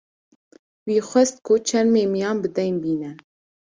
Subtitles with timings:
[0.85, 3.11] wî xwest ku çermê miyan bi deyn bîne